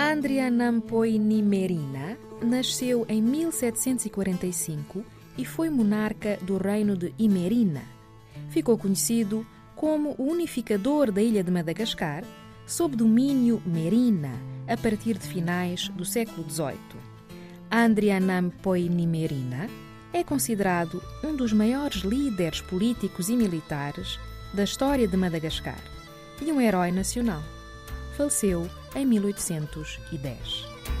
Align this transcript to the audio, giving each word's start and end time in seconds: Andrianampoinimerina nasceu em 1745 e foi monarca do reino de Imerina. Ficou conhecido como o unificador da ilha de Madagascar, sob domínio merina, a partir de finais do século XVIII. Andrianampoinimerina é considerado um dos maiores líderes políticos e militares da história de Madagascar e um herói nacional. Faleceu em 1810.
Andrianampoinimerina 0.00 2.16
nasceu 2.40 3.04
em 3.08 3.20
1745 3.20 5.04
e 5.36 5.44
foi 5.44 5.68
monarca 5.68 6.38
do 6.40 6.56
reino 6.56 6.96
de 6.96 7.12
Imerina. 7.18 7.82
Ficou 8.48 8.78
conhecido 8.78 9.44
como 9.74 10.14
o 10.16 10.30
unificador 10.30 11.10
da 11.10 11.20
ilha 11.20 11.42
de 11.42 11.50
Madagascar, 11.50 12.22
sob 12.64 12.94
domínio 12.94 13.60
merina, 13.66 14.30
a 14.68 14.76
partir 14.76 15.18
de 15.18 15.26
finais 15.26 15.88
do 15.88 16.04
século 16.04 16.48
XVIII. 16.48 16.78
Andrianampoinimerina 17.68 19.68
é 20.12 20.22
considerado 20.22 21.02
um 21.24 21.34
dos 21.34 21.52
maiores 21.52 22.02
líderes 22.02 22.60
políticos 22.60 23.28
e 23.28 23.36
militares 23.36 24.16
da 24.54 24.62
história 24.62 25.08
de 25.08 25.16
Madagascar 25.16 25.82
e 26.40 26.52
um 26.52 26.60
herói 26.60 26.92
nacional. 26.92 27.57
Faleceu 28.18 28.68
em 28.96 29.06
1810. 29.06 30.97